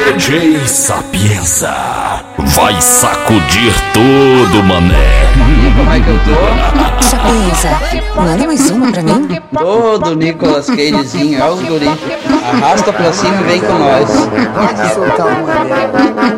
DJ 0.00 0.66
Sapienza 0.66 1.74
vai 2.38 2.80
sacudir 2.80 3.72
tudo, 3.92 4.64
mané. 4.64 4.94
Como 5.76 5.92
é 5.92 6.00
que 6.00 6.08
eu 6.08 6.18
tô? 6.24 7.04
Sapienza, 7.04 7.68
manda 8.16 8.46
mais 8.46 8.70
uma 8.70 8.90
pra 8.90 9.02
mim. 9.02 9.28
Todo 9.52 10.16
Nicolas 10.16 10.66
Cagezinho, 10.66 11.40
é 11.40 11.50
os 11.50 11.60
guri. 11.60 11.86
Arrasta 12.42 12.92
pra 12.94 13.12
cima 13.12 13.40
e 13.42 13.44
vem 13.44 13.60
com 13.60 13.74
nós. 13.74 14.08
Pode 14.54 14.94
soltar 14.94 15.26
o 15.26 15.46
mané. 15.46 15.88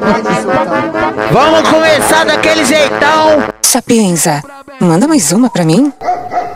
Pode 0.00 0.42
soltar 0.42 0.74
o 0.74 0.92
mané. 0.92 1.28
Vamos 1.30 1.68
começar 1.68 2.26
daquele 2.26 2.64
jeitão. 2.64 3.44
Sapienza, 3.62 4.42
manda 4.80 5.06
mais 5.06 5.30
uma 5.30 5.48
pra 5.48 5.64
mim. 5.64 5.92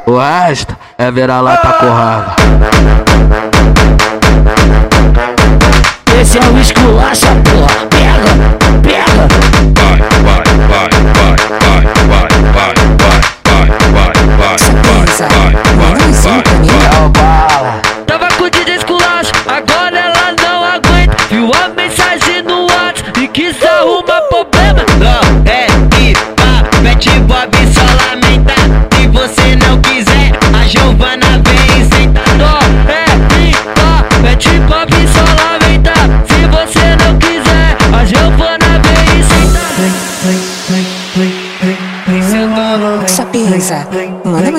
O 0.04 0.18
resto 0.18 0.77
é 0.98 1.11
virar 1.11 1.41
lá 1.41 1.57
pra 1.57 1.73
corrada. 1.75 3.05
Esse 6.18 6.38
é 6.38 6.40
o 6.40 6.58
esculacha, 6.58 7.26
porra. 7.44 7.85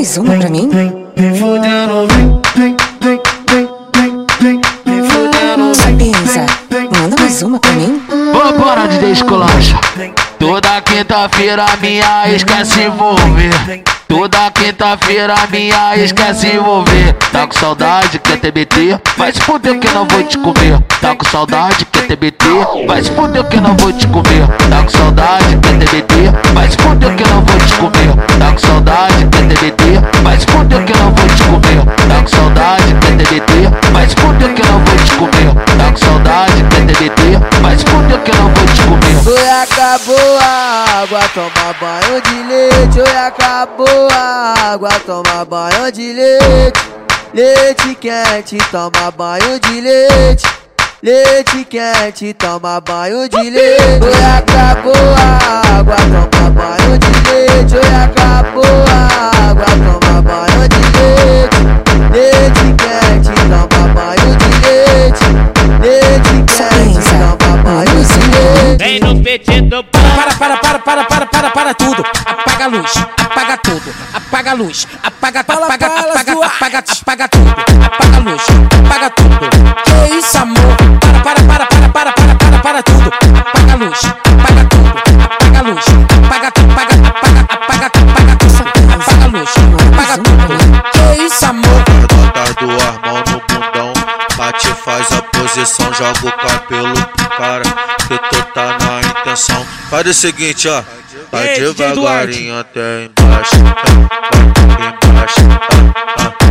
mais 0.07 0.17
uma 0.17 0.37
pra 0.37 0.49
mim? 0.49 0.69
Me 1.17 1.37
fudendo, 1.37 2.07
vem, 2.13 2.39
vem, 2.55 2.77
vem, 3.01 3.19
vem, 3.93 4.25
vem, 4.39 4.61
me 4.85 5.09
fudendo. 5.09 5.75
Só 5.75 5.87
pensa, 5.97 6.45
manda 6.97 7.15
mais 7.19 7.41
uma 7.41 7.59
pra 7.59 7.71
mim? 7.71 8.01
Vambora, 8.31 8.87
DJ 8.87 9.11
Escolancha. 9.11 9.77
Toda 10.39 10.81
quinta-feira 10.81 11.65
minha 11.81 12.29
esquece 12.33 12.87
vou 12.87 13.17
ver. 13.17 13.83
Toda 14.07 14.49
quinta-feira 14.51 15.35
minha 15.51 15.97
esquece 15.97 16.47
envolver. 16.47 17.13
Tá 17.31 17.45
com 17.45 17.59
saudade, 17.59 18.17
quer 18.19 18.39
TBT? 18.39 18.97
Vai 19.17 19.33
se 19.33 19.41
fuder 19.41 19.77
que 19.79 19.89
não 19.89 20.07
vou 20.07 20.23
te 20.23 20.37
comer. 20.37 20.79
Tá 21.01 21.13
com 21.13 21.25
saudade, 21.25 21.85
quer 21.85 22.07
TBT? 22.07 22.45
Vai 22.87 23.03
se 23.03 23.11
fuder 23.11 23.43
que 23.43 23.59
não 23.59 23.75
vou 23.75 23.91
te 23.91 24.07
comer. 24.07 24.47
Tá 24.69 24.81
com 24.81 24.89
saudade, 24.89 25.57
quer 25.61 25.77
TBT? 25.77 26.13
Vai 26.53 26.71
se 26.71 26.77
fuder 26.77 27.15
que 27.15 27.23
não 27.25 27.41
vou 27.41 27.59
te 27.59 27.73
comer. 27.75 28.39
Tá 28.39 28.51
com 28.51 28.57
saudade, 28.59 29.27
quer 29.29 29.47
TBT? 29.47 30.21
Vai 30.23 30.39
se 30.39 30.45
fuder 30.47 30.85
que 30.85 30.93
não 30.97 31.11
vou 31.11 31.27
te 31.27 31.43
comer. 31.43 31.85
Tá 32.07 32.21
com 32.21 32.27
saudade, 32.27 32.95
quer 33.01 33.17
TBT? 33.17 33.91
Vai 33.91 34.07
se 34.07 34.15
fuder 34.15 34.53
que 34.53 34.71
não 34.71 34.79
vou 34.85 34.95
te 34.95 35.15
comer. 35.15 35.56
Acabou 39.61 40.37
a 40.39 41.01
água, 41.01 41.19
toma 41.33 41.73
banho 41.79 42.21
de 42.21 42.43
leite. 42.43 42.99
Oi, 42.99 43.17
acabou 43.17 44.07
a 44.11 44.73
água, 44.73 44.89
toma 45.05 45.45
banho 45.45 45.91
de 45.91 46.13
leite. 46.13 46.79
Leite 47.33 47.95
quente, 47.95 48.57
toma 48.71 49.11
banho 49.11 49.59
de 49.59 49.81
leite. 49.81 50.45
Leite 51.01 51.65
quente, 51.65 52.33
toma 52.33 52.81
banho 52.81 53.27
de 53.29 53.49
leite. 53.49 54.03
Oi, 54.03 54.23
acabou 54.37 54.93
a 54.93 55.77
água, 55.79 55.95
toma 55.95 56.49
banho 56.51 56.97
de 56.99 57.11
leite. 57.29 57.75
Oi, 57.75 57.95
acabou 58.03 58.63
a 58.63 59.49
água, 59.49 59.65
toma 59.65 60.21
banho 60.21 60.69
de 60.69 60.79
leite. 60.97 61.57
Leite 61.57 61.76
leite. 69.27 69.51
Vem 69.51 69.61
no 69.61 69.83
PT 69.83 69.83
do 69.83 69.83
Para, 69.83 70.33
para, 70.37 70.57
para, 70.57 70.79
para, 70.79 71.03
para, 71.05 71.25
para, 71.25 71.49
para 71.51 71.73
tudo. 71.73 72.03
Apaga 72.25 72.65
a 72.65 72.67
luz, 72.67 72.91
apaga 73.17 73.57
tudo. 73.57 73.93
Apaga 74.13 74.51
a 74.51 74.53
luz, 74.53 74.87
apaga, 75.03 75.39
apaga, 75.41 75.65
apaga, 75.65 76.33
apaga, 76.45 76.79
apaga 76.79 77.27
tudo. 77.27 77.49
Apaga 77.85 78.17
a 78.17 78.19
luz, 78.19 78.43
Bate 94.37 94.67
faz 94.67 95.11
a 95.11 95.21
posição, 95.23 95.91
joga 95.95 96.27
o 96.27 96.31
cabelo 96.31 96.93
pro 96.93 97.29
cara 97.29 97.63
Que 98.07 98.17
tu 98.19 98.43
tá 98.53 98.77
na 98.77 99.01
intenção 99.01 99.65
Faz 99.89 100.07
o 100.07 100.13
seguinte, 100.13 100.67
ó 100.67 100.83
Vai 101.31 101.55
devagarinho 101.55 102.59
até 102.59 103.05
embaixo 103.05 103.55
vai, 103.57 105.07
Embaixo, 105.09 105.41
ah, 106.19 106.46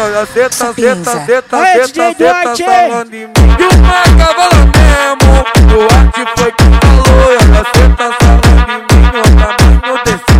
olha, 0.00 0.26
cê 0.26 0.48
tá, 0.48 0.50
cê 0.50 0.94
tá, 0.96 1.26
cê 1.26 1.42
tá, 1.42 1.58
tá, 1.62 2.34
tá 2.44 2.56
falando 2.56 3.14
em 3.14 3.26
mim. 3.26 3.32
E 3.58 3.64
o 3.64 3.78
marca 3.82 4.26
fala 4.34 4.60
mesmo, 4.64 5.32
Duarte 5.68 6.22
foi 6.36 6.52
que 6.52 6.64
falou, 6.80 7.06
olha, 7.28 7.62
cê 7.74 7.84
tá 7.96 8.08
falando 8.20 8.70
em 8.70 8.80
mim, 8.90 9.04
meu 9.12 9.28
caminho 9.40 9.96
desse 10.04 10.30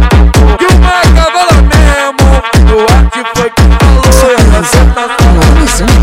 E 0.60 0.66
o 0.66 0.75
marca 0.81 1.25
fala 1.31 1.56
mesmo, 1.62 2.25
o 2.54 2.60
Duarte 2.69 3.20
foi 3.34 3.49
que 3.50 3.62
falou, 3.78 4.04
olha, 4.25 4.60
cê 4.65 4.82
tá 4.94 5.04
falando 5.19 5.59
em 5.59 5.65
mim, 5.65 6.00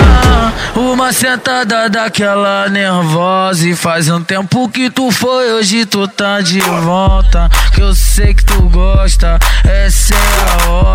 ah, 0.00 0.52
Uma 0.74 1.12
sentada 1.12 1.88
daquela 1.88 2.68
nervosa 2.68 3.68
E 3.68 3.74
faz 3.76 4.08
um 4.08 4.22
tempo 4.22 4.68
que 4.68 4.90
tu 4.90 5.10
foi, 5.10 5.52
hoje 5.52 5.86
tu 5.86 6.08
tá 6.08 6.40
de 6.40 6.60
volta. 6.60 7.48
Que 7.74 7.82
eu 7.82 7.94
sei 7.94 8.34
que 8.34 8.44
tu 8.44 8.62
gosta, 8.68 9.38
essa 9.64 10.14
é 10.14 10.18
a 10.18 10.70
hora. 10.70 10.89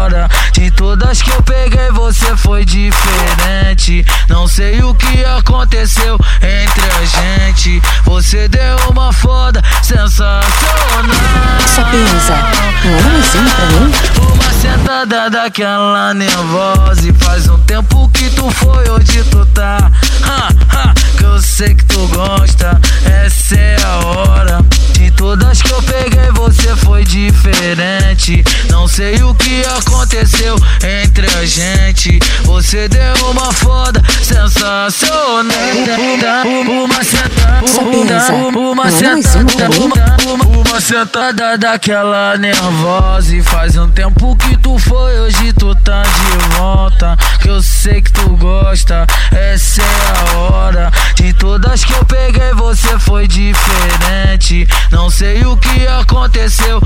De 0.56 0.72
todas 0.72 1.22
que 1.22 1.30
eu 1.32 1.44
peguei 1.44 1.92
você 1.92 2.34
foi 2.38 2.64
diferente. 2.64 4.06
Não 4.30 4.48
sei 4.48 4.82
o 4.82 4.96
que 4.96 5.26
aconteceu 5.26 6.18
entre 6.42 6.86
a 6.96 7.04
gente. 7.04 7.82
Você 8.06 8.48
deu 8.48 8.78
uma 8.90 9.12
foda 9.12 9.62
sensacional. 9.84 10.46
Sapienza, 11.68 12.36
manda 12.36 13.04
mais 13.04 13.36
uma 13.36 13.50
pra 13.52 13.66
mim. 13.68 14.34
uma 14.34 14.54
sentada 14.54 15.30
daquela 15.30 16.14
nervosa 16.14 17.02
E 17.10 17.14
faz 17.14 17.50
um 17.50 17.60
tempo 17.64 18.10
que 18.14 18.30
tu 18.30 18.50
foi, 18.52 18.90
hoje 18.92 19.26
tu 19.30 19.46
tá. 19.48 19.92
Ha, 20.24 20.50
ha, 20.70 20.94
Que 21.18 21.24
eu 21.26 21.42
sei 21.42 21.76
que 21.76 21.84
tu 21.84 22.08
gosta, 22.08 22.80
essa 23.04 23.56
é 23.56 23.76
a 23.84 24.06
hora. 24.06 24.66
De 24.94 25.12
todas 25.12 25.62
que 25.62 25.74
eu 25.74 25.84
peguei 25.84 26.32
você 26.32 26.76
foi 26.78 27.04
diferente. 27.04 28.44
Não 28.70 28.88
sei 28.88 29.22
o 29.24 29.25
gente 32.06 32.20
Você 32.44 32.88
deu 32.88 33.14
uma 33.30 33.52
foda 33.52 34.02
sensacional. 34.22 35.46
Uma 36.86 37.04
sentada, 37.04 37.66
uma 38.48 38.92
sentada, 38.92 39.76
uma, 39.80 40.46
uma 40.46 40.82
sentada 40.82 41.58
daquela 41.58 42.38
nervosa 42.38 43.36
E 43.36 43.42
faz 43.42 43.76
um 43.78 43.90
tempo 43.90 44.36
que 44.36 44.56
tu 44.58 44.78
foi, 44.78 45.20
hoje 45.20 45.54
tu 45.54 45.74
tá 45.76 46.04
de 46.04 46.56
volta. 46.56 47.18
Que 47.42 47.50
eu 47.50 47.62
sei 47.62 48.02
que 48.02 48.12
tu 48.12 48.30
gosta, 48.38 49.06
essa 49.32 49.82
é 49.82 49.86
a 49.86 50.38
hora. 50.38 50.92
De 51.16 51.34
todas 51.34 51.84
que 51.84 51.94
eu 51.94 52.06
peguei 52.06 52.54
você 52.54 53.00
foi 53.00 53.28
diferente. 53.28 54.68
Não 54.92 55.10
sei 55.10 55.46
o 55.46 55.58
que 55.58 55.88
aconteceu 55.88 56.82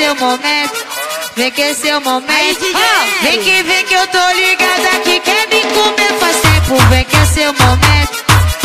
seu 0.00 0.12
é 0.12 0.14
momento. 0.14 0.86
Vem 1.36 1.50
que 1.50 1.60
é 1.60 1.74
seu 1.74 2.00
momento. 2.00 2.64
Ah, 2.74 3.06
vem 3.20 3.38
que 3.38 3.62
vem 3.62 3.84
que 3.84 3.92
eu 3.92 4.06
tô 4.06 4.18
ligada 4.32 4.98
que 5.04 5.20
quer 5.20 5.46
me 5.48 5.60
comer 5.74 6.18
faz 6.18 6.36
tempo. 6.40 6.76
Vem 6.88 7.04
que 7.04 7.16
é 7.16 7.24
seu 7.26 7.52
momento. 7.52 8.24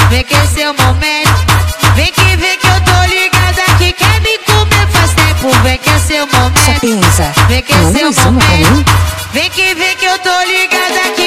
Vem 0.09 0.23
que 0.23 0.33
é 0.33 0.47
seu 0.47 0.73
momento. 0.73 1.45
Vem 1.95 2.11
que 2.13 2.37
vem 2.37 2.57
que 2.57 2.67
eu 2.67 2.81
tô 2.81 3.13
ligada 3.13 3.63
que 3.77 3.91
quer 3.91 4.21
me 4.21 4.37
comer 4.45 4.87
faz 4.93 5.13
tempo. 5.13 5.49
Vem 5.61 5.77
que 5.77 5.89
é 5.89 5.99
seu 5.99 6.25
momento. 6.25 7.15
Só. 7.17 7.47
Vem 7.49 7.61
que 7.61 7.73
é 7.73 7.91
seu 7.91 8.13
momento. 8.31 8.85
Vem 9.33 9.49
que 9.49 9.75
vem 9.75 9.95
que 9.97 10.05
eu 10.05 10.17
tô 10.19 10.43
ligada 10.43 10.99
que 11.17 11.24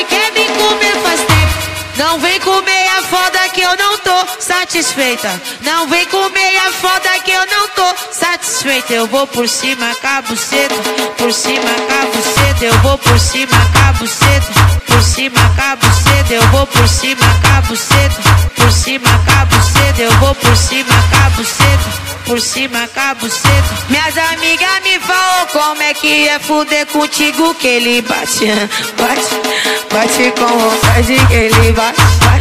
satisfeita. 4.39 5.41
Não 5.63 5.87
vem 5.89 6.07
comer 6.07 6.57
a 6.57 6.73
foda 6.73 7.19
que 7.25 7.31
eu 7.31 7.47
não 7.47 7.69
tô 7.69 7.95
satisfeita. 8.13 8.93
Eu 8.93 9.07
vou 9.07 9.27
por 9.27 9.49
cima, 9.49 9.95
cabo 10.03 10.37
cedo. 10.37 10.75
Por 11.17 11.33
cima, 11.33 11.71
cabo 11.89 12.23
cedo. 12.23 12.63
Eu 12.63 12.79
vou 12.81 12.99
por 12.99 13.19
cima, 13.19 13.57
cabo 13.73 14.07
cedo. 14.07 14.47
Por 14.87 15.03
cima, 15.03 15.55
cabo 15.57 15.87
cedo. 15.87 16.33
Eu 16.33 16.43
vou 16.49 16.67
por 16.67 16.89
cima, 16.89 17.27
cabo 17.43 17.77
cedo. 17.77 18.15
Por 18.57 18.73
cima, 18.73 19.11
cabo 19.27 19.63
cedo. 19.63 20.01
Eu 20.01 20.13
vou 20.19 20.35
por 20.35 20.57
cima, 20.57 20.95
cabo 21.11 21.45
cedo 21.45 22.09
por 22.29 22.41
cima, 22.43 22.87
cabo 22.89 23.27
cedo. 23.27 23.89
Minhas 23.89 24.17
amigas 24.19 24.83
me 24.85 25.01
falam 25.01 25.47
como 25.51 25.83
é 25.83 25.95
que 25.95 26.29
é 26.29 26.39
fuder 26.39 26.87
contigo 26.87 27.55
que 27.55 27.67
ele 27.67 28.03
bate, 28.03 28.47
bate, 28.99 29.35
bate 29.91 30.31
com 30.39 30.47
vontade 30.47 31.17
que 31.27 31.35
ele 31.35 31.73
bate, 31.73 32.01
bate, 32.25 32.38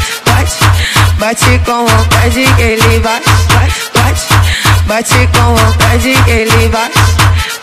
bate, 1.17 1.59
com 1.65 1.85
vontade 1.85 2.45
que 2.55 2.61
ele 2.61 2.99
bate, 2.99 3.29
bate, 3.53 3.91
bate, 3.93 4.27
bate 4.85 5.29
com 5.35 5.55
vontade 5.55 6.13
que 6.23 6.29
ele 6.29 6.69
bate, 6.69 6.99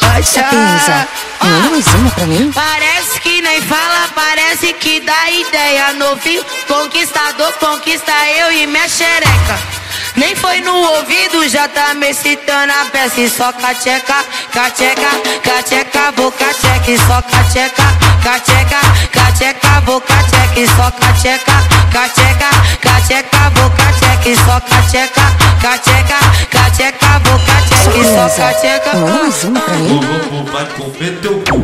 bate. 0.00 0.26
Sapienza, 0.26 1.08
manda 1.42 1.70
mais 1.70 1.86
uma 1.94 2.10
pra 2.10 2.26
mim. 2.26 2.52
Parece 2.52 3.20
que 3.20 3.40
nem 3.40 3.60
fala, 3.62 4.08
parece 4.14 4.72
que 4.74 5.00
dá 5.00 5.30
ideia. 5.30 5.92
Novinho, 5.94 6.44
conquistador, 6.68 7.52
conquista 7.54 8.12
eu 8.38 8.52
e 8.52 8.66
minha 8.66 8.88
xereca. 8.88 9.74
Nem 10.17 10.35
foi 10.37 10.61
no 10.61 10.75
ouvido, 10.75 11.49
já 11.49 11.69
tá 11.69 11.94
me 11.94 12.11
excitando 12.11 12.73
a 12.73 12.85
peça 12.87 13.20
e 13.20 13.29
só 13.29 13.52
cacheca, 13.52 14.25
cacheca, 14.52 15.08
cacheca, 15.43 16.12
vou 16.17 16.31
cacheca 16.32 16.91
e 16.91 16.99
só 16.99 17.23
cacheca, 17.23 17.82
cacheca, 18.23 18.81
cacheca, 19.12 19.81
vou 19.85 20.00
cacheca 20.00 20.61
e 20.61 20.67
só 20.67 20.91
cacheca, 20.91 21.52
cacheca, 21.93 22.50
cacheca, 22.81 23.50
vou 23.55 23.70
cacheca 23.70 24.29
e 24.29 24.37
só 24.37 24.61
cacheca, 24.61 25.23
cacheca, 25.61 26.19
cacheca, 26.50 27.19
vou 27.25 27.38
cacheca 27.40 27.64
e 27.99 28.05
só 28.05 28.29
cacheca. 28.29 28.90
Pra 28.90 29.00
O 29.00 30.00
louco 30.00 30.50
vai 30.52 30.67
comer 30.67 31.19
teu 31.20 31.43
cu. 31.49 31.58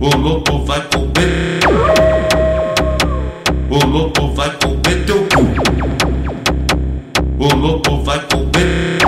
O 0.00 0.16
louco 0.16 0.64
vai 0.64 0.80
comer. 0.82 1.60
O 3.68 3.86
louco 3.86 4.34
vai 4.34 4.50
comer. 4.56 4.99
O 7.42 7.48
louco 7.56 8.02
vai 8.04 8.20
comer. 8.30 8.98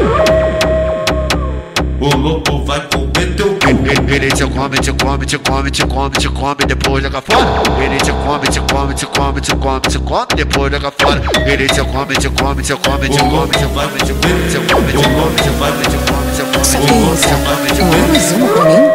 O 2.00 2.16
louco 2.16 2.64
vai 2.64 2.80
comer 2.88 3.36
teu 3.36 3.58
cu. 3.58 3.68
Ele 4.08 4.28
te 4.30 4.46
come, 4.46 4.78
te 4.78 4.90
come, 4.92 5.26
te 5.26 5.38
come, 5.38 5.70
te 5.70 5.86
come, 5.86 6.10
te 6.18 6.28
come, 6.28 6.66
depois 6.66 7.02
joga 7.02 7.20
fora. 7.20 7.62
Ele 7.78 7.98
te 7.98 8.10
come, 8.10 8.46
te 8.46 8.60
come, 8.72 8.94
te 8.94 9.04
come, 9.04 9.40
te 9.42 9.54
come, 9.54 9.80
te 9.80 9.98
come, 9.98 10.26
depois 10.34 10.72
joga 10.72 10.90
fora. 10.98 11.20
Ele 11.44 11.66
te 11.66 11.82
come, 11.82 12.14
te 12.14 12.30
come, 12.30 12.62
te 12.62 12.74
come, 12.74 13.08
te 13.08 13.18
come, 13.20 13.50
te 13.50 13.52
come, 13.52 13.52
te 13.52 13.66
come, 13.68 13.98
te 13.98 14.08
come, 14.08 14.08
te 14.08 14.16
come, 14.16 14.48
te 14.48 14.60
come, 14.64 14.92
te 14.92 15.02
come, 15.02 15.36
te 15.36 15.98
come, 16.08 16.32
te 16.32 16.42
come, 16.48 16.64
Sapienza, 16.64 17.28
te 17.28 17.36
manda 17.44 17.68
come. 17.76 18.08
mais 18.08 18.32
uma 18.32 18.48
pra 18.48 18.64
mim. 18.64 18.88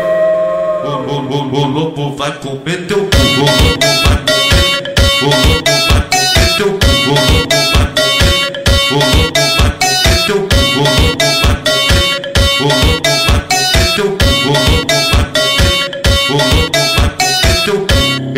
O, 0.84 0.90
o, 0.90 1.18
o, 1.30 1.62
o 1.62 1.68
lobo 1.68 2.16
vai 2.16 2.32
comer 2.40 2.88
teu 2.88 2.98
cu. 2.98 3.18
O 3.18 3.40
lobo 3.40 3.78
vai 4.04 4.18
comer. 4.26 4.96
O 5.22 5.26
lobo 5.26 5.72
vai 5.90 6.02
comer 6.10 6.50
teu 6.58 6.72
cu. 6.72 6.88
O 7.06 7.14
lobo 7.14 7.56
vai 7.76 7.87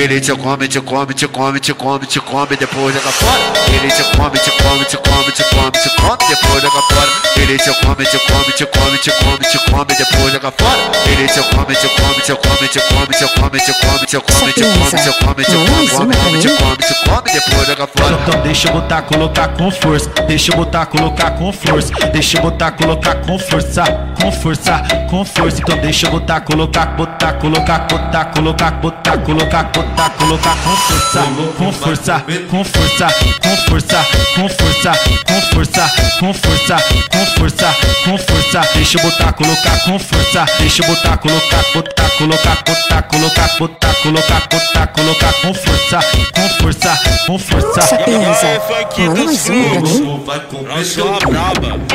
Ele 0.10 0.20
te 0.20 0.32
come, 0.32 0.68
te 0.68 0.82
come, 0.82 1.14
te 1.14 1.28
come, 1.28 1.60
te 1.60 1.72
come, 1.72 2.08
te 2.08 2.20
come, 2.20 2.56
depois 2.58 2.96
joga 2.96 3.12
fora. 3.12 3.40
Ele 3.68 3.92
te 3.92 4.02
come, 4.18 4.40
te 4.40 4.50
come, 4.50 4.84
te 4.84 4.98
come, 4.98 5.32
te 5.32 5.44
come, 5.44 5.70
te 5.70 5.90
come, 6.02 6.18
depois 6.28 6.64
joga 6.64 6.82
fora. 6.82 7.12
Ele 7.36 7.58
te 7.60 7.72
come, 7.80 8.04
te 8.06 8.18
come, 8.18 8.52
te 8.52 8.66
come, 8.66 8.98
te 8.98 9.12
come, 9.12 9.38
te 9.46 9.60
come, 9.70 9.94
depois 9.94 10.34
joga 10.34 10.52
fora. 10.58 10.80
Ele 11.06 11.28
te 11.28 11.42
come, 11.54 11.76
te 11.76 11.88
come, 11.90 12.22
te 12.22 12.36
come, 12.36 12.68
te 12.68 12.82
come, 12.82 13.14
te 13.14 13.28
come, 13.38 13.60
te 13.60 13.74
come, 13.78 14.06
te 14.08 14.18
come, 14.18 14.18
te 14.18 14.18
come, 14.18 14.46
te 14.50 15.14
come, 15.14 15.44
te 15.44 15.54
come, 15.54 15.86
come, 15.86 16.16
come, 16.18 16.40
te 16.40 16.56
come, 16.58 16.78
te 16.78 16.96
come, 17.06 17.32
depois 17.32 17.68
joga 17.68 17.88
fora. 17.96 18.20
Então 18.24 18.42
deixa 18.42 18.68
eu 18.68 18.74
botar, 18.74 19.02
colocar 19.04 19.48
com 19.50 19.70
força. 19.70 20.10
Deixa 20.28 20.52
eu 20.52 20.58
botar, 20.58 20.86
colocar 20.88 21.32
com 21.38 21.54
força. 21.54 21.94
Deixa 22.12 22.38
eu 22.40 22.42
botar, 22.42 22.72
colocar 22.72 23.14
com 23.14 23.38
força. 23.38 23.84
Com 24.20 24.32
força, 24.32 24.82
com 25.08 25.24
força. 25.24 25.62
Então 25.62 25.78
deixa 25.78 26.08
eu 26.08 26.12
botar, 26.12 26.42
colocar, 26.42 26.88
botar, 26.98 27.34
colocar, 27.34 27.88
botar, 27.88 28.26
colocar, 28.26 28.72
botar, 28.72 28.99
colocar, 29.18 29.64
botar, 29.64 30.10
colocar 30.12 30.56
com 30.58 30.76
força. 30.78 31.24
Com 31.58 31.74
força, 31.74 32.20
com 32.50 32.64
força, 32.64 33.08
com 33.42 33.58
força, 33.58 34.06
com 34.36 34.50
força, 34.50 34.94
com 35.26 35.44
força, 35.44 35.92
com 36.20 36.34
força, 36.34 36.78
com 37.12 37.26
força, 37.38 37.76
com 38.06 38.18
força. 38.18 38.62
Deixa 38.74 38.98
eu 38.98 39.04
botar, 39.04 39.34
colocar 39.34 39.80
com 39.86 40.00
força. 40.00 40.46
Deixa 40.60 40.84
eu 40.84 40.88
botar, 40.88 41.18
colocar, 41.18 41.64
botar, 41.74 42.10
colocar, 42.18 42.56
botar, 42.66 43.02
colocar, 43.04 43.48
botar, 43.58 43.94
colocar, 44.02 44.40
botar, 44.50 44.88
colocar 44.88 45.34
com 45.42 45.54
força, 45.54 46.00
com 46.36 46.50
força, 46.50 47.00
com 47.28 47.40
força. 47.40 47.82
Sapienza, 47.82 48.62
manda 49.06 49.24
mais 49.26 49.50
uma 49.50 49.70
pra 49.70 49.80
O 49.80 49.82
mim. 49.82 50.00
lobo 50.02 50.26
vai 50.26 50.40
comer 50.42 50.86
teu 50.86 51.06
cu. 51.06 51.34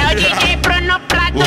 É 0.00 0.12
o 0.12 0.14
DJ 0.16 0.56
Bruno 0.56 1.00
Prado, 1.08 1.38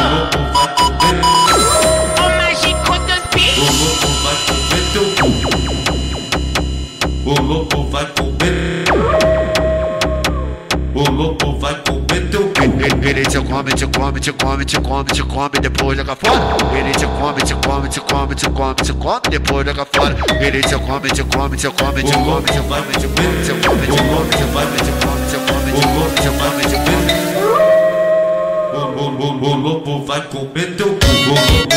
come, 13.48 13.72
te 13.72 13.88
come, 13.88 14.20
te 14.20 14.32
come, 14.34 14.66
te 14.66 14.82
come, 14.82 15.04
te 15.06 15.24
come, 15.26 15.60
depois 15.60 15.98
joga 15.98 16.16
fora. 16.16 16.56
Ele 16.74 16.92
te 16.92 17.06
come, 17.06 17.42
te 17.42 17.56
come, 17.56 17.88
te 17.88 18.02
come, 18.02 18.36
te 18.36 18.52
come, 18.52 18.76
te 18.76 18.94
come, 18.94 19.22
depois 19.30 19.66
joga 19.66 19.86
fora. 19.92 20.16
Ele 20.40 20.62
te 20.62 20.76
come, 20.76 21.10
te 21.10 21.24
come, 21.24 21.58
te 21.58 21.70
come, 21.70 22.04
te 22.04 22.12
come, 22.12 22.12
te 22.12 22.14
come, 22.24 22.46
te 22.46 22.62
come, 22.68 22.92
te 22.92 23.08
come, 23.08 23.48
te 23.48 23.48
come, 23.48 24.28
te 24.28 24.46
come, 24.52 24.78
te 24.78 24.92
come, 25.00 25.26
te 25.28 25.38
come, 25.46 25.72
te 25.72 25.82
come, 25.82 26.16
te 26.16 26.30
come, 26.38 26.64
te 26.64 26.78
come. 26.84 27.16
O, 28.74 28.80
o, 28.80 29.06
o, 29.06 29.52
o 29.52 29.56
lobo 29.56 30.06
vai 30.06 30.22
comer 30.28 30.76
teu 30.76 30.88
cu. 30.88 31.77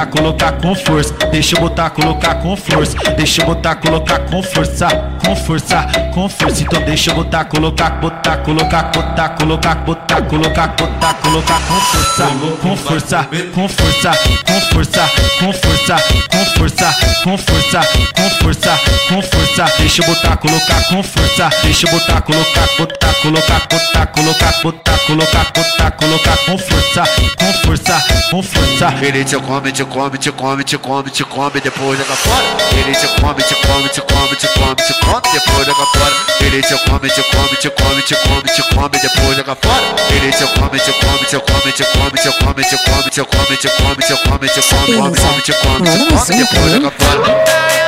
Botar, 0.00 0.06
colocar 0.06 0.52
com 0.52 0.74
força. 0.74 1.14
Deixa 1.30 1.56
eu 1.56 1.60
botar, 1.60 1.90
colocar 1.90 2.34
com 2.36 2.56
força. 2.56 2.96
Deixa 3.16 3.42
eu 3.42 3.46
botar, 3.46 3.74
colocar 3.76 4.18
com 4.20 4.42
força. 4.42 4.88
Com 5.24 5.36
força, 5.36 5.86
com 6.12 6.28
força. 6.28 6.62
Então 6.62 6.82
deixa 6.82 7.10
eu 7.10 7.14
botar, 7.14 7.44
colocar, 7.44 7.90
botar, 7.90 8.38
colocar, 8.38 8.84
botar, 8.84 9.28
colocar, 9.30 9.74
botar, 9.74 10.22
colocar, 10.22 10.68
botar, 10.68 11.14
colocar 11.14 11.60
com 11.60 11.80
força. 11.80 12.26
Com 12.62 12.76
força, 12.76 13.28
com 13.54 13.68
força, 13.68 14.18
com 14.46 14.60
força, 14.60 15.10
com 15.38 15.52
força, 15.52 15.96
com 16.32 16.44
força, 16.44 16.90
com 17.24 17.38
força, 17.38 17.80
com 18.16 18.30
força, 18.30 18.80
com 19.08 19.22
força. 19.22 19.72
Deixa 19.78 20.02
eu 20.02 20.06
botar, 20.06 20.36
colocar 20.36 20.84
com 20.88 21.02
força. 21.02 21.50
Deixa 21.62 21.86
eu 21.86 21.92
botar, 21.92 22.20
colocar, 22.22 22.68
botar, 22.78 22.99
colocar, 23.22 23.60
botar, 23.68 24.06
colocar, 24.06 24.52
botar, 24.62 24.98
colocar, 25.06 25.44
botar, 25.52 25.90
colocar 25.92 26.36
com 26.46 26.58
força, 26.58 27.04
com 27.38 27.52
força, 27.64 28.02
com 28.30 28.42
força. 28.42 28.94
Ele 29.02 29.24
te 29.24 29.36
come, 29.36 29.72
te 29.72 29.84
come, 29.84 30.18
te 30.18 30.30
come, 30.32 30.64
te 30.64 30.78
come, 30.78 31.10
te 31.10 31.24
come, 31.24 31.60
depois 31.60 31.98
joga 31.98 32.16
fora. 32.16 32.44
Ele 32.72 32.92
te 32.92 33.06
come, 33.20 33.42
te 33.42 33.54
come, 33.54 33.88
te 33.88 34.00
come, 34.00 34.36
te 34.36 34.48
come, 34.48 34.74
te 34.76 34.94
come, 35.04 35.22
depois 35.32 35.66
joga 35.66 35.86
fora. 35.92 36.16
Ele 36.40 36.62
te 36.62 36.76
come, 36.88 37.08
te 37.08 37.22
come, 37.30 37.56
te 37.56 37.70
come, 37.70 38.02
te 38.02 38.16
come, 38.16 38.42
te 38.42 38.62
come, 38.74 38.98
depois 38.98 39.36
joga 39.36 39.56
fora. 39.60 39.80
Ele 40.10 40.30
te 40.30 40.46
come, 40.54 40.78
te 40.78 40.92
come, 40.92 41.24
te 41.26 41.38
come, 41.40 41.72
te 41.72 41.84
come, 41.84 42.20
te 42.20 42.30
come, 42.38 42.62
te 42.62 42.78
come, 42.80 43.00
te 43.00 43.18
come, 43.20 43.20
te 43.20 43.20
come, 43.20 43.20
te 43.20 43.28
come, 43.30 43.56
te 43.56 43.76
come, 43.76 43.98
come, 44.00 44.16
come, 44.16 45.40
te 45.40 45.52
come, 45.60 45.84
te 45.84 45.96
come, 46.00 46.36
depois 46.38 46.72
joga 46.72 46.92
fora. 46.98 47.79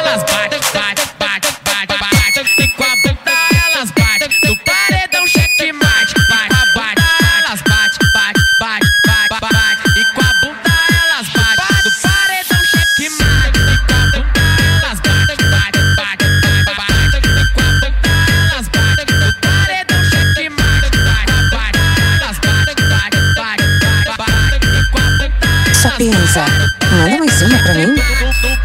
Pra 27.72 27.86
mim. 27.86 27.94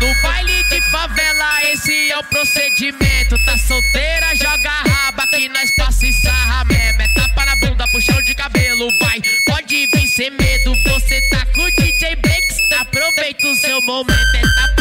No, 0.02 0.22
baile 0.22 0.64
de 0.66 0.82
favela, 0.92 1.64
esse 1.72 2.12
é 2.12 2.18
o 2.18 2.24
procedimento. 2.26 3.38
Tá 3.46 3.58
solteira, 3.58 4.36
joga 4.36 4.70
raba 4.70 5.28
que 5.28 5.48
nós 5.50 5.72
passa 5.76 6.06
e 6.06 6.14
sarra 6.14 6.66
mesmo. 6.66 7.02
É 7.02 7.08
tapa 7.10 7.46
na 7.46 7.56
bunda, 7.58 7.88
puxão 7.88 8.22
de 8.24 8.36
cabelo, 8.36 8.92
vai. 9.00 9.22
Pode 9.46 9.88
sem 10.08 10.32
medo, 10.32 10.76
você 10.84 11.22
tá 11.30 11.46
com 11.54 11.62
o 11.62 11.72
DJ 11.72 12.16
Breaks. 12.18 12.58
Aproveita 12.80 13.48
o 13.48 13.56
seu 13.56 13.82
momento. 13.84 14.36
É 14.36 14.42
tapa 14.42 14.77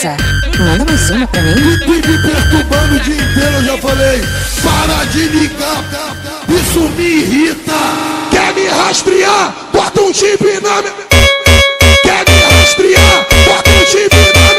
Sapienza, 0.00 0.16
manda 0.58 0.84
mais 0.86 1.10
uma 1.10 1.26
pra 1.26 1.42
mim. 1.42 1.60
me 1.60 2.00
perturbando 2.00 2.96
o 2.96 3.00
dia 3.00 3.16
inteiro, 3.16 3.56
eu 3.56 3.64
já 3.64 3.78
falei. 3.78 4.22
Para 4.62 5.04
de 5.04 5.28
ligar, 5.28 5.84
isso 6.48 6.80
me 6.96 7.04
irrita. 7.04 7.72
Quer 8.30 8.54
me 8.54 8.66
rastrear? 8.66 9.54
Bota 9.72 10.00
um 10.00 10.14
chip 10.14 10.42
na 10.42 10.80
minha. 10.80 10.94
Quer 12.02 12.24
me 12.26 12.60
rastrear? 12.60 13.26
Bota 13.44 13.70
um 13.70 13.86
chip 13.86 14.14
na 14.14 14.40
minha. 14.40 14.49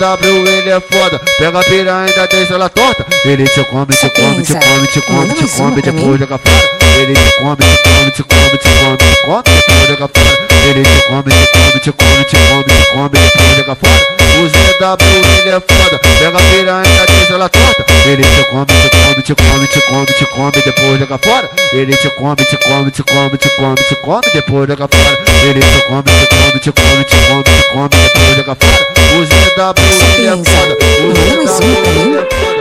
ZW 0.00 0.48
ele 0.48 0.70
é 0.70 0.80
foda, 0.80 1.20
pega 1.36 1.60
a 1.60 1.62
piranha 1.62 2.06
e 2.06 2.10
ainda 2.10 2.26
deixa 2.26 2.54
ela 2.54 2.70
torta. 2.70 3.04
Ele 3.22 3.44
te 3.44 3.62
come, 3.64 3.94
te 3.94 4.08
come, 4.08 4.42
te 4.42 4.54
come, 4.54 4.86
te 4.86 5.00
come, 5.02 5.34
te 5.34 5.56
come, 5.58 5.82
depois 5.82 6.18
joga 6.18 6.38
fora. 6.38 6.79
Ele 7.00 7.14
te 7.14 7.34
come, 7.38 7.56
te 7.56 7.64
come, 7.64 8.10
te 8.10 8.22
come, 8.22 8.58
te 8.58 8.68
come, 8.68 8.96
te 8.98 9.22
come, 9.24 9.42
depois 9.42 9.88
joga 9.88 10.08
fora. 10.12 10.36
Ele 10.68 10.82
te 10.82 11.02
come, 11.08 11.30
te 11.30 11.48
come, 11.50 11.80
te 11.80 11.92
come, 11.96 12.24
te 12.24 12.36
come, 12.36 12.64
te 12.64 12.74
come, 12.92 13.08
depois 13.08 13.56
joga 13.56 13.74
fora. 13.80 14.20
O 14.30 14.46
ZW 14.46 15.24
ele 15.40 15.48
é 15.48 15.60
foda, 15.60 15.98
pega 15.98 16.28
a 16.28 16.42
piranha 16.42 16.84
e 16.84 17.06
deixa 17.06 17.32
ela 17.32 17.48
torta. 17.48 17.84
Ele 18.04 18.22
te 18.22 18.44
come, 18.50 18.66
te 18.66 18.88
come, 18.90 19.22
te 19.22 19.34
come, 19.34 19.66
te 19.66 19.80
come, 19.80 20.06
te 20.06 20.26
come, 20.26 20.50
depois 20.52 21.00
joga 21.00 21.18
fora. 21.18 21.48
Ele 21.72 21.96
te 21.96 22.10
come, 22.10 22.36
te 22.36 22.58
come, 22.58 22.90
te 22.90 23.02
come, 23.02 23.36
te 23.38 23.48
come, 23.56 23.76
te 23.76 23.96
come, 23.96 24.20
depois 24.34 24.68
joga 24.68 24.88
fora. 24.88 25.16
Ele 25.42 25.60
te 25.60 25.80
come, 25.88 26.02
te 26.02 26.26
come, 26.28 26.60
te 26.60 26.70
come, 26.70 27.04
te 27.04 27.16
come, 27.26 27.42
te 27.42 27.72
come, 27.72 27.88
depois 27.88 28.36
joga 28.36 28.56
fora. 28.60 28.84
O 29.16 29.24
ZW 29.24 29.80
ele 30.18 30.28
é 30.28 30.36
foda, 30.44 30.76
o 31.00 31.12
ZW 31.16 32.02
ele 32.04 32.18
é 32.18 32.28
foda. 32.28 32.60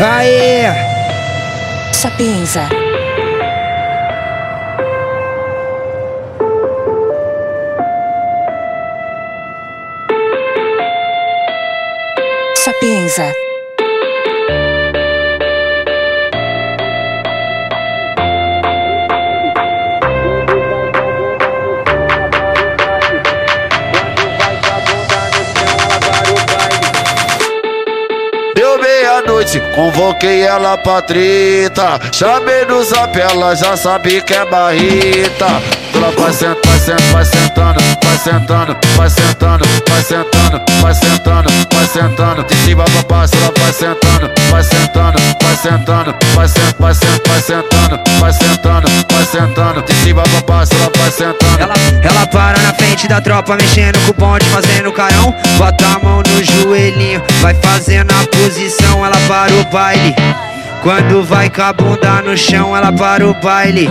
Aê! 0.00 0.94
Sapienza. 1.92 2.83
Sapienza. 13.14 13.32
Deu 28.54 28.78
meia-noite, 28.80 29.60
convoquei 29.74 30.42
ela 30.42 30.76
pra 30.78 31.02
treta. 31.02 32.00
Chamei 32.12 32.64
no 32.64 32.82
zap, 32.82 33.16
ela 33.16 33.54
já 33.54 33.76
sabe 33.76 34.20
que 34.22 34.34
é 34.34 34.44
barrita. 34.44 35.83
Ela 36.04 36.12
vai 36.12 36.32
sentando, 36.34 37.02
vai 37.12 37.24
sentando, 37.24 37.80
vai 38.04 38.18
sentando, 38.18 38.76
vai 38.94 39.08
sentando, 39.08 39.64
vai 39.88 40.02
sentando, 40.02 40.02
vai 40.02 40.02
sentando, 40.04 40.64
vai 40.82 40.94
sentando, 40.94 41.48
vai 41.72 41.86
sentando. 41.86 42.46
Cima 42.62 42.84
pra 42.84 43.02
baixo, 43.08 43.32
ela 43.36 43.52
vai 43.58 43.72
sentando, 43.72 44.30
vai 44.50 44.62
sentando, 44.62 45.18
vai 45.40 45.56
sentando, 45.56 46.14
vai 46.34 46.46
sentando, 46.46 46.94
vai 47.24 47.40
sentando, 47.40 47.40
vai 47.40 47.42
sentando, 47.42 48.00
vai 48.20 48.32
sentando, 48.34 48.88
vai 49.10 49.24
sentando. 49.24 49.84
Cima 50.02 50.22
pra 50.24 50.40
baixo, 50.42 50.72
ela 50.74 50.92
vai 50.94 51.10
sentando. 51.10 51.62
Ela, 51.62 51.74
ela 52.02 52.26
para 52.26 52.58
na 52.58 52.74
frente 52.74 53.08
da 53.08 53.22
tropa, 53.22 53.56
mexendo 53.56 53.98
com 54.04 54.10
o 54.10 54.14
bonde, 54.14 54.44
fazendo 54.50 54.92
carão. 54.92 55.34
Bota 55.56 55.86
a 55.86 55.98
mão 56.00 56.22
no 56.22 56.44
joelhinho, 56.44 57.22
vai 57.40 57.54
fazendo 57.54 58.10
a 58.12 58.26
posição, 58.26 59.06
ela 59.06 59.16
para 59.26 59.54
o 59.54 59.64
baile. 59.72 60.14
Quando 60.82 61.24
vai 61.24 61.48
com 61.48 61.62
a 61.62 61.72
bunda 61.72 62.20
no 62.20 62.36
chão, 62.36 62.76
ela 62.76 62.92
para 62.92 63.26
o 63.26 63.32
baile. 63.32 63.88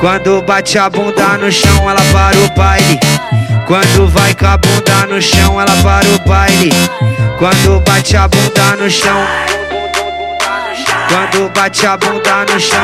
Quando 0.00 0.40
bate 0.40 0.78
a 0.78 0.88
bunda 0.88 1.36
no 1.36 1.52
chão, 1.52 1.90
ela 1.90 2.00
para 2.10 2.34
o 2.38 2.48
baile. 2.56 2.98
Quando 3.66 4.08
vai 4.08 4.34
com 4.34 4.46
a 4.46 4.56
bunda 4.56 5.06
no 5.06 5.20
chão, 5.20 5.60
ela 5.60 5.76
para 5.82 6.08
o 6.08 6.18
baile. 6.26 6.72
Quando 7.38 7.78
bate 7.80 8.16
a 8.16 8.26
bunda 8.26 8.76
no 8.76 8.90
chão. 8.90 9.26
Quando 11.06 11.50
bate 11.50 11.86
a 11.86 11.98
bunda 11.98 12.46
no 12.50 12.58
chão. 12.58 12.80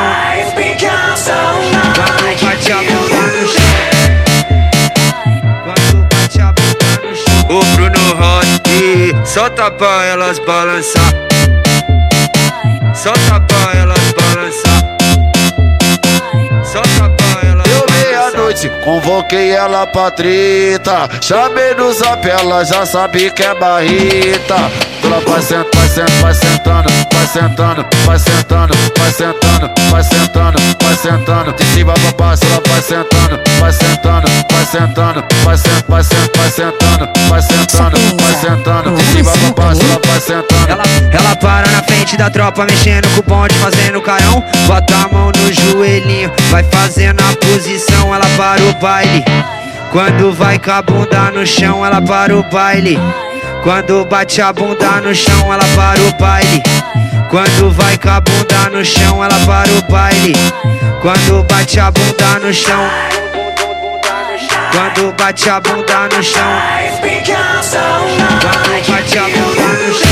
Quando 5.63 6.07
bate 6.09 6.41
a 6.41 6.53
bunda 6.53 7.01
no 7.01 7.15
chão. 7.15 7.47
O 7.49 7.65
Bruno 7.75 8.13
Rossi, 8.13 9.15
solta 9.25 9.71
pra 9.71 10.05
elas 10.05 10.37
balançar. 10.37 11.13
Solta 12.93 13.39
pra 13.39 13.79
elas 13.79 13.86
meia-noite, 18.57 18.69
convoquei 18.83 19.51
ela 19.51 19.85
pra 19.85 20.09
treta. 20.11 21.07
Chamei 21.21 21.75
no 21.75 21.93
zap, 21.93 22.27
ela 22.27 22.63
já 22.65 22.85
sabe 22.85 23.29
que 23.31 23.43
é 23.43 23.53
barrita. 23.53 24.55
Ela 25.03 25.21
vai 25.21 25.41
sentando, 25.41 25.69
vai 26.21 26.33
sentando, 26.33 26.89
vai 27.13 27.27
sentando, 27.27 27.85
vai 28.05 28.19
sentando, 28.19 28.73
vai 28.97 29.11
sentando, 29.11 29.11
vai 29.11 29.11
sentando, 29.13 29.71
vai 29.89 30.03
sentando, 30.03 30.57
vai 30.83 30.95
sentando. 30.95 31.53
De 31.53 31.63
cima 31.65 31.93
pra 31.93 32.11
baixo, 32.11 32.43
ela 32.45 32.61
vai 32.67 32.81
sentando, 32.81 33.39
vai 33.59 33.71
sentando, 33.71 34.27
vai 34.51 34.65
sentando, 34.65 35.23
vai 35.47 35.57
sentando, 35.57 35.85
vai 35.87 36.03
sentando, 36.03 37.09
vai 37.29 37.41
sentando, 37.41 37.97
vai 38.17 38.33
sentando, 38.33 38.95
vai 38.95 39.75
sentando. 39.75 40.07
Vai 40.07 40.19
sentando. 40.19 40.69
Ela, 40.69 40.83
ela 41.11 41.35
para 41.37 41.71
na 41.71 41.83
frente 41.83 42.17
da 42.17 42.29
tropa, 42.29 42.65
mexendo 42.65 43.07
com 43.13 43.21
o 43.21 43.23
bonde, 43.23 43.55
fazendo 43.55 44.01
carão. 44.01 44.43
Bota 44.67 44.93
a 44.93 45.07
mão 45.07 45.31
no 45.31 45.53
joelhinho, 45.53 46.31
vai 46.49 46.63
fazendo 46.63 47.21
a 47.21 47.35
posição, 47.37 48.13
ela 48.13 48.25
para 48.35 48.61
o 48.61 48.73
baile. 48.73 49.23
Quando 49.91 50.33
vai 50.33 50.59
com 50.59 50.71
a 50.71 50.81
bunda 50.81 51.31
no 51.31 51.47
chão, 51.47 51.85
ela 51.85 52.01
para 52.01 52.37
o 52.37 52.43
baile. 52.43 52.99
Quando 53.63 54.05
bate 54.05 54.41
a 54.41 54.51
bunda 54.51 55.01
no 55.01 55.15
chão, 55.15 55.53
ela 55.53 55.63
para 55.75 56.01
o 56.01 56.11
baile. 56.19 56.61
Quando 57.29 57.71
vai 57.71 57.97
com 57.97 58.09
a 58.09 58.19
bunda 58.19 58.69
no 58.69 58.83
chão, 58.83 59.23
ela 59.23 59.39
para 59.45 59.71
o 59.71 59.81
baile. 59.89 60.33
Quando 61.01 61.43
bate 61.45 61.79
a 61.79 61.89
bunda 61.89 62.39
no 62.39 62.53
chão. 62.53 63.26
Quando 64.71 65.11
bate 65.17 65.49
a 65.49 65.59
bunda 65.59 66.09
no 66.15 66.23
chão. 66.23 66.41
Quando 66.91 67.17
bate 68.87 69.17
a 69.17 69.23
bunda 69.23 69.67
no 69.73 69.93
chão. 69.93 70.09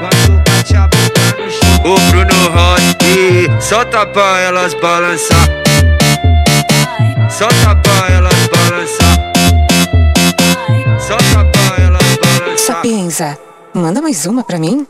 Quando 0.00 0.32
bate 0.44 0.76
a 0.76 0.88
bunda 0.88 1.24
no 1.38 1.50
chão. 1.50 1.76
O 1.84 1.98
Bruno 2.10 2.40
Rossi, 2.50 3.48
solta 3.60 4.06
pra 4.06 4.40
elas 4.40 4.74
balançar. 4.74 5.48
Solta 7.30 7.76
pra 7.76 8.14
elas 8.14 8.48
balançar. 8.48 9.16
Solta 10.98 11.44
pra 11.44 11.84
elas 11.84 12.16
balançar. 12.16 12.76
Sapienza, 12.76 13.38
manda 13.74 14.00
mais 14.02 14.26
uma 14.26 14.42
pra 14.42 14.58
mim. 14.58 14.86